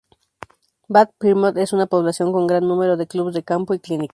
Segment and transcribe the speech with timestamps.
[0.87, 4.09] Bad Pyrmont es una población con gran número de clubs de campo y clínicas.